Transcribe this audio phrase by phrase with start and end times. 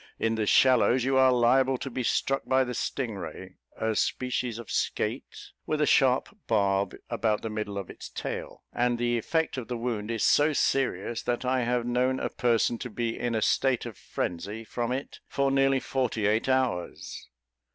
[0.17, 4.71] In the shallows you are liable to be struck by the stingray, a species of
[4.71, 9.67] skate, with a sharp barb about the middle of its tail; and the effect of
[9.67, 13.43] the wound is so serious, that I have known a person to be in a
[13.43, 17.29] state of frenzy from it for nearly forty eight hours.